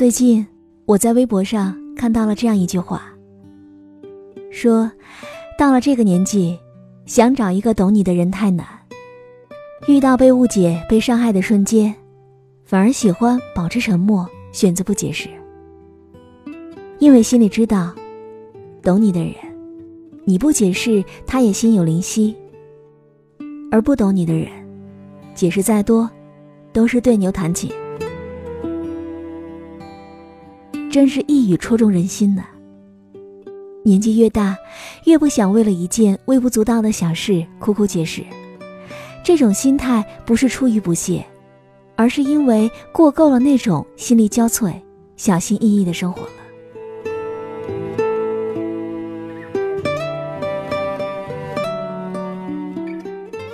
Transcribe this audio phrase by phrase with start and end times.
[0.00, 0.46] 最近
[0.86, 3.02] 我在微博上看到了这样一句话，
[4.50, 4.90] 说
[5.58, 6.58] 到了这个年纪，
[7.04, 8.66] 想找一个懂你的人太难。
[9.88, 11.94] 遇到被误解、被伤害的瞬间，
[12.64, 15.28] 反而喜欢保持沉默，选择不解释，
[16.98, 17.94] 因为心里知道，
[18.82, 19.34] 懂你的人，
[20.24, 22.34] 你不解释他也心有灵犀；
[23.70, 24.48] 而不懂你的人，
[25.34, 26.10] 解释再多，
[26.72, 27.70] 都是对牛弹琴。
[30.90, 32.42] 真是一语戳中人心呢。
[33.84, 34.56] 年纪越大，
[35.04, 38.24] 越不想为了一件微不足道的小事苦苦解释。
[39.22, 41.24] 这种心态不是出于不屑，
[41.94, 44.74] 而是因为过够了那种心力交瘁、
[45.16, 46.28] 小心翼翼的生活了。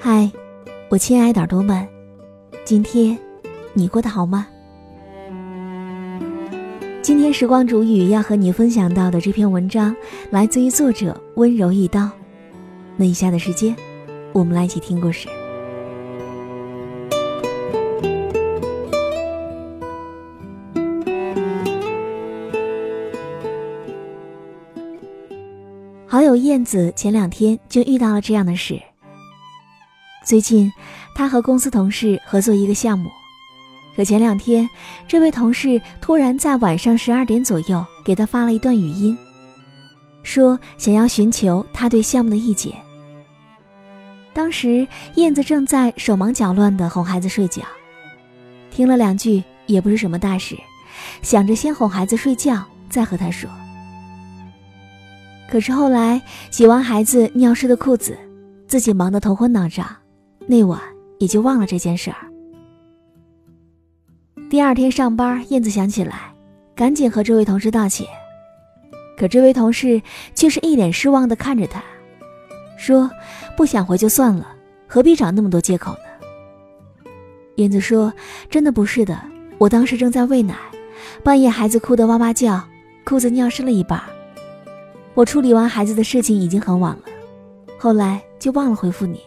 [0.00, 0.30] 嗨，
[0.88, 1.86] 我亲爱的耳朵们，
[2.64, 3.16] 今天
[3.72, 4.48] 你过得好吗？
[7.02, 9.96] 今天时光煮雨要和你分享到的这篇文章，
[10.30, 12.10] 来自于作者温柔一刀。
[12.94, 13.74] 那以下的时间，
[14.34, 15.26] 我们来一起听故事。
[26.06, 28.78] 好友燕子前两天就遇到了这样的事。
[30.22, 30.70] 最近，
[31.14, 33.08] 她和公司同事合作一个项目，
[34.00, 34.66] 可前两天，
[35.06, 39.14] 这位同事突然在晚上十二点左右给他发了一段语音，
[40.22, 42.72] 说想要寻求他对项目的意见。
[44.32, 47.60] 当时，燕子正在手忙脚乱地哄孩子睡觉，
[48.70, 50.56] 听了两句也不是什么大事，
[51.20, 53.50] 想着先哄孩子睡觉再和他说。
[55.50, 58.16] 可是后来洗完孩子尿湿的裤子，
[58.66, 59.86] 自己忙得头昏脑胀，
[60.46, 60.80] 那晚
[61.18, 62.29] 也就忘了这件事儿。
[64.50, 66.34] 第二天上班，燕子想起来，
[66.74, 68.04] 赶紧和这位同事道歉，
[69.16, 70.02] 可这位同事
[70.34, 71.80] 却是一脸失望地看着他，
[72.76, 73.08] 说
[73.56, 74.48] ：“不想回就算了，
[74.88, 77.10] 何必找那么多借口呢？”
[77.58, 78.12] 燕子说
[78.50, 79.16] ：“真的不是的，
[79.56, 80.56] 我当时正在喂奶，
[81.22, 82.60] 半夜孩子哭得哇哇叫，
[83.04, 84.02] 裤子尿湿了一半。”
[85.14, 87.02] 我处理完孩子的事情已经很晚了，
[87.78, 89.20] 后来就忘了回复你。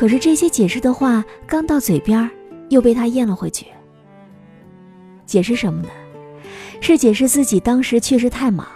[0.00, 2.30] 可是这些解释的话刚到嘴边
[2.70, 3.66] 又被他咽了回去。
[5.26, 5.90] 解释什么呢？
[6.80, 8.66] 是解释自己当时确实太忙，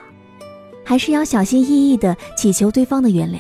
[0.85, 3.39] 还是要小心翼翼的祈求对方的原谅？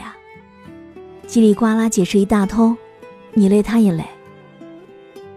[1.28, 2.74] 叽里呱啦解释一大通，
[3.34, 4.02] 你累他也累，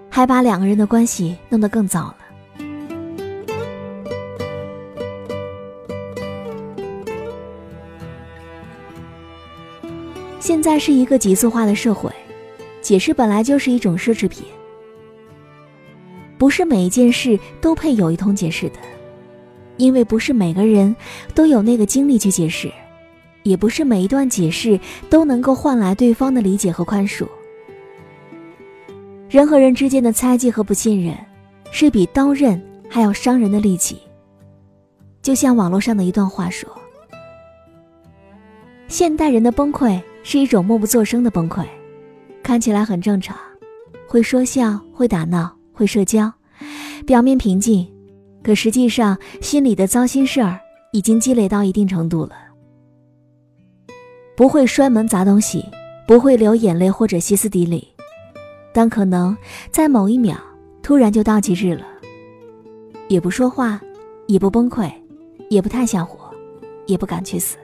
[0.10, 2.18] 还把两个人的关系弄得更糟了。
[10.40, 12.10] 现在是一个急速化的社会，
[12.88, 14.46] 解释本来就是一种奢侈品。
[16.38, 18.78] 不是每一件事都配有一通解释的，
[19.76, 20.96] 因为不是每个人
[21.36, 22.72] 都有那个精力去解释，
[23.44, 27.28] 也不是每一段解释都能够换来对方的理解和宽恕。
[29.30, 31.14] 人和人之间的猜忌和不信任，
[31.72, 32.58] 是比刀刃
[32.90, 34.00] 还要伤人的利器。
[35.22, 36.70] 就像网络上的一段话说
[38.88, 41.66] ：“现代人的崩溃。”是一种默不作声的崩溃，
[42.48, 43.36] 看起来很正常，
[44.08, 46.32] 会说笑，会打闹，会社交，
[47.06, 47.86] 表面平静，
[48.42, 50.58] 可实际上心里的糟心事儿
[50.94, 52.38] 已经积累到一定程度了。
[54.38, 55.62] 不会摔门砸东西，
[56.08, 57.86] 不会流眼泪或者歇斯底里，
[58.74, 59.36] 但可能
[59.70, 60.38] 在某一秒
[60.82, 61.86] 突然就倒计日了，
[63.10, 63.78] 也不说话，
[64.28, 64.90] 也不崩溃，
[65.50, 66.34] 也不太想活，
[66.86, 67.58] 也不敢去死。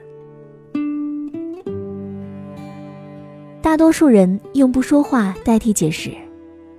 [3.74, 6.12] 大多数人用不说话代替解释，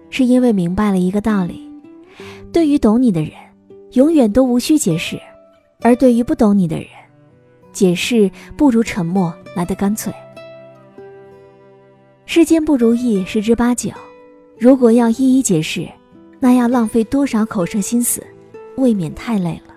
[0.09, 1.69] 是因为明白了一个道理：
[2.53, 3.31] 对于懂你的人，
[3.95, 5.17] 永远都无需解释；
[5.81, 6.87] 而对于不懂你的人，
[7.73, 10.13] 解释不如沉默来得干脆。
[12.25, 13.91] 世间不如意十之八九，
[14.57, 15.85] 如果要一一解释，
[16.39, 18.25] 那要浪费多少口舌心思，
[18.77, 19.75] 未免太累了。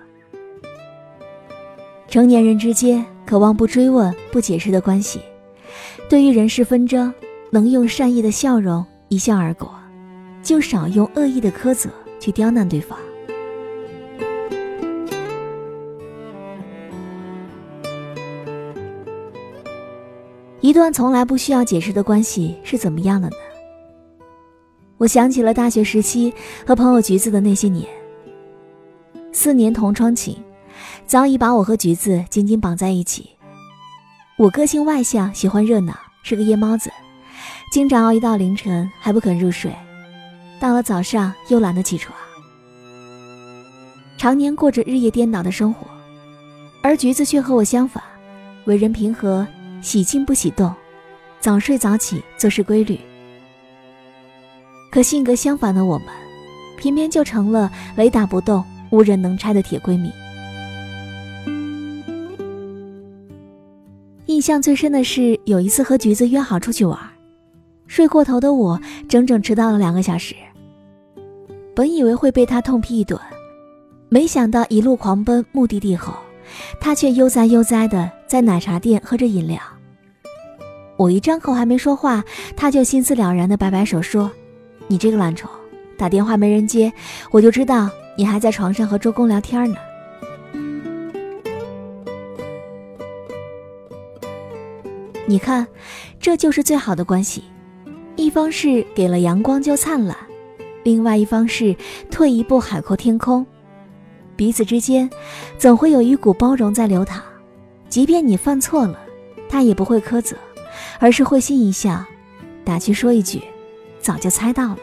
[2.06, 5.18] 成年人之间渴望不追问、不解释的关系。
[6.08, 7.12] 对于人事纷争，
[7.50, 9.75] 能用善意的笑容一笑而过，
[10.43, 12.99] 就少用恶意的苛责去刁难对方。
[20.62, 23.37] 一段从来不需要解释的关系是怎么样的呢？
[24.96, 26.32] 我想起了大学时期
[26.66, 27.87] 和朋友橘子的那些年，
[29.31, 30.43] 四年同窗情，
[31.06, 33.38] 早已把我和橘子紧紧绑在一起。
[34.38, 35.93] 我个性外向，喜欢热闹，
[36.23, 36.93] 是个夜猫子。
[37.73, 39.75] 经常熬一到凌晨还不肯入睡，
[40.61, 42.17] 到了早上又懒得起床，
[44.17, 45.88] 常年过着日夜颠倒的生活。
[46.85, 48.00] 而橘子却和我相反，
[48.67, 49.44] 为人平和，
[49.82, 50.73] 喜静不喜动，
[51.40, 52.96] 早睡早起做事规律。
[54.93, 56.06] 可性格相反的我们，
[56.79, 60.12] 偏偏就成了雷打不动、无人能拆的铁闺蜜。
[64.38, 66.96] 印象最深的是有一次和橘子约好出去玩，
[67.88, 70.37] 睡过头的我整整迟到了两个小时。
[71.75, 73.19] 本以为会被他痛批一顿，
[74.08, 76.14] 没想到一路狂奔目的地后，
[76.81, 79.58] 他却悠哉悠哉的在奶茶店喝着饮料。
[80.96, 82.23] 我一张口还没说话，
[82.56, 84.31] 他就心思了然的摆摆手说。
[84.87, 85.50] 你这个懒虫，
[85.99, 86.93] 打电话没人接，
[87.32, 89.76] 我就知道你还在床上和周公聊天呢。
[95.28, 95.69] 你看，
[96.19, 97.44] 这就是最好的关系，
[98.16, 100.16] 一方是给了阳光就灿烂，
[100.84, 101.76] 另外一方是
[102.10, 103.44] 退一步海阔天空，
[104.36, 105.10] 彼此之间
[105.58, 107.22] 总会有一股包容在流淌，
[107.90, 108.98] 即便你犯错了，
[109.50, 110.34] 他也不会苛责，
[110.98, 112.02] 而是会心一笑，
[112.64, 113.42] 打趣说一句。
[114.00, 114.78] 早就猜到了，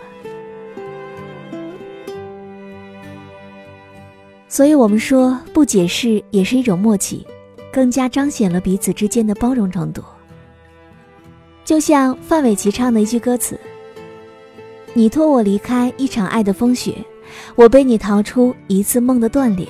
[4.47, 7.25] 所以我们说不解释也是一种默契，
[7.71, 10.03] 更加彰显了彼此之间的包容程度。
[11.65, 13.59] 就像范玮琪唱的一句歌词
[14.93, 16.95] ：“你托我离开一场爱的风雪，
[17.55, 19.67] 我背你逃出一次梦的断裂。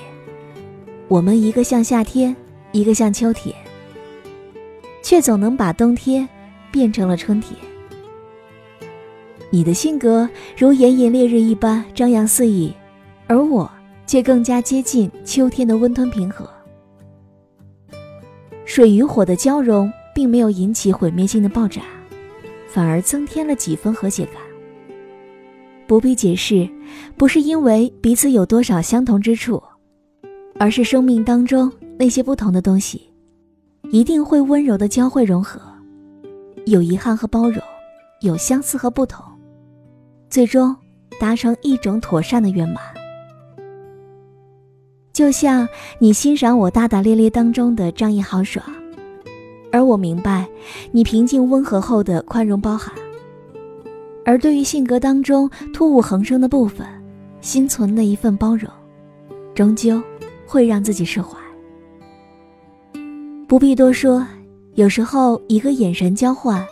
[1.08, 2.36] 我们一个像夏天，
[2.70, 3.56] 一个像秋天，
[5.02, 6.28] 却总能把冬天
[6.70, 7.58] 变成了春天。”
[9.48, 12.74] 你的性格如炎炎烈日一般张扬肆意，
[13.26, 13.70] 而我
[14.06, 16.46] 却更加接近秋天的温吞平和。
[18.66, 21.82] 水与火的交融并没有引起毁灭性的爆炸，
[22.70, 24.36] 反而增添了几分和谐感。
[25.86, 26.66] 不必解释，
[27.18, 29.62] 不是因为彼此有多少相同之处，
[30.58, 33.12] 而是生命当中那些不同的东西，
[33.90, 35.60] 一定会温柔的交汇融合，
[36.64, 37.62] 有遗憾和包容，
[38.22, 39.22] 有相似和不同。
[40.30, 40.74] 最终
[41.20, 42.78] 达成一种妥善的圆满，
[45.12, 45.68] 就像
[45.98, 48.64] 你欣赏我大大咧咧当中的仗义豪爽，
[49.76, 50.46] 而我明白
[50.90, 52.94] 你平静温和后的宽容包涵。
[54.24, 56.86] 而对于性格当中突兀横生的部分，
[57.42, 58.70] 心存那一份包容，
[59.54, 60.02] 终究
[60.46, 61.38] 会让自己释怀。
[63.46, 64.26] 不必多说，
[64.76, 66.66] 有时候一个眼神交换，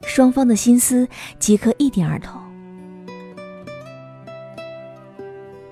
[0.00, 1.06] 双方的心思
[1.38, 2.40] 即可一点而通。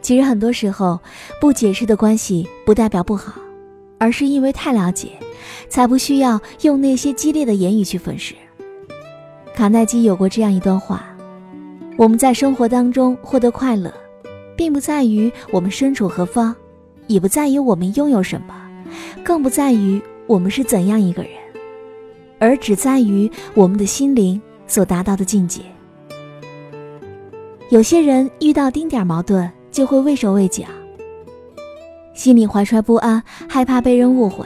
[0.03, 1.01] 其实很多时候，
[1.41, 3.33] 不解释的关系不代表不好，
[3.99, 5.13] 而是因为太了解，
[5.69, 8.35] 才不需要用那些激烈的言语去粉饰。
[9.55, 11.05] 卡耐基有过这样一段话：
[11.97, 13.93] 我们在生活当中获得快乐，
[14.57, 16.55] 并不在于我们身处何方，
[17.07, 18.55] 也不在于我们拥有什么，
[19.25, 21.33] 更不在于我们是怎样一个人，
[22.39, 25.61] 而只在于我们的心灵所达到的境界。
[27.69, 29.51] 有些人遇到丁点矛盾。
[29.71, 30.65] 就会畏手畏脚，
[32.13, 34.45] 心里怀揣不安，害怕被人误会，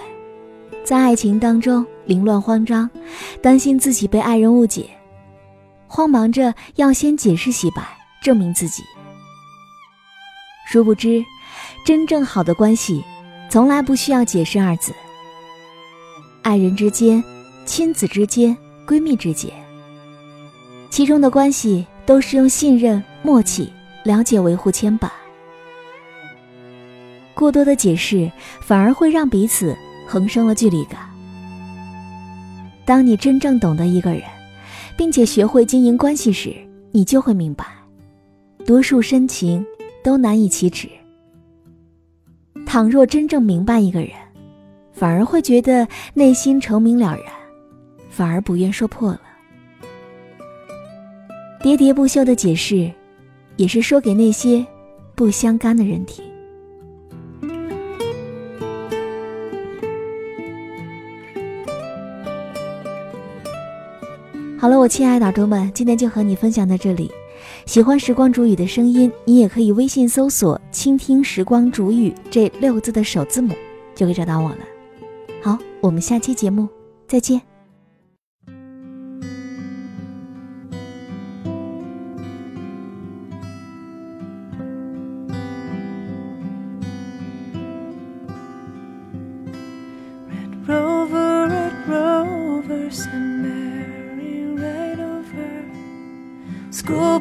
[0.85, 2.89] 在爱情当中凌乱慌张，
[3.41, 4.91] 担心自己被爱人误解，
[5.87, 7.83] 慌忙着要先解释洗白，
[8.23, 8.83] 证明自己。
[10.67, 11.25] 殊不知，
[11.87, 13.03] 真正好的关系，
[13.49, 14.93] 从来不需要解释二字。
[16.43, 17.25] 爱人之间、
[17.65, 18.55] 亲子之间、
[18.87, 19.51] 闺蜜之间，
[20.91, 23.73] 其中的关系都是用信任、默契。
[24.05, 25.09] 了解维护牵绊，
[27.33, 29.75] 过多的解释反而会让彼此
[30.07, 31.01] 横生了距离感。
[32.85, 34.23] 当你真正懂得一个人，
[34.97, 36.55] 并且学会经营关系时，
[36.93, 37.65] 你就会明白，
[38.67, 39.65] 多数深情
[40.03, 40.89] 都难以启齿。
[42.67, 44.11] 倘若真正明白一个人，
[44.93, 47.33] 反而会觉得内心澄明了然，
[48.11, 49.21] 反而不愿说破了。
[51.61, 52.91] 喋喋不休的解释。
[53.57, 54.67] 也是说给那些
[55.15, 56.25] 不相干的人听。
[64.65, 67.13] 好了，我亲爱的耳朵们，今天就和你分享到这里。
[67.67, 73.53] 喜欢时光煮雨的声音，你也可以微信搜索“倾听时光煮雨”这六个字的首字母，
[73.95, 74.59] 就可以找到我了。
[75.43, 76.67] 好，我们下期节目
[77.07, 77.54] 再见。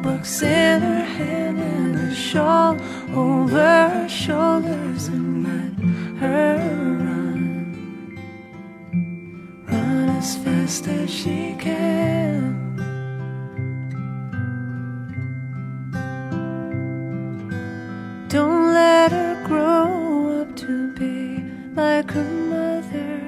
[0.04, 2.76] Books in her hand and a shawl
[3.14, 5.74] over her shoulders and let
[6.20, 6.58] her
[7.04, 8.12] run.
[9.66, 12.76] Run as fast as she can.
[18.28, 21.42] Don't let her grow up to be
[21.74, 23.22] like her mother.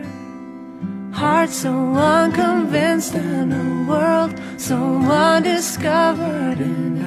[1.13, 6.99] Heart so unconvinced in a world so undiscovered and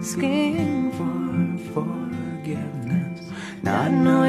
[0.00, 3.30] asking for forgiveness,
[3.62, 4.23] not knowing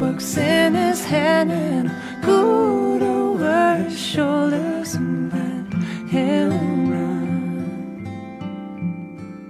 [0.00, 5.74] books in his hand and a coat over his shoulders and let
[6.08, 8.06] him run.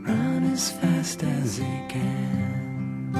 [0.04, 3.12] Run as fast as he can.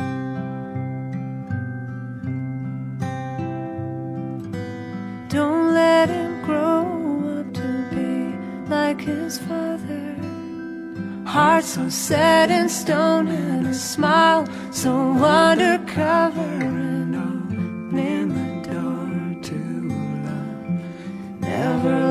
[5.29, 6.83] Don't let him grow
[7.39, 8.35] up to be
[8.69, 10.17] like his father.
[11.25, 14.91] Heart so set in stone and a smile so
[15.23, 16.90] undercover
[17.91, 19.55] opening the door to
[20.25, 21.41] love.
[21.41, 22.10] Never